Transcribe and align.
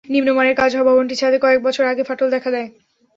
নিম্নমানের 0.05 0.55
কাজ 0.55 0.71
হওয়ায় 0.73 0.87
ভবনটির 0.89 1.19
ছাদে 1.21 1.37
কয়েক 1.39 1.59
বছর 1.63 1.83
আগে 1.85 2.03
ফাটল 2.03 2.27
দেখা 2.29 2.49
দেয়। 2.51 2.69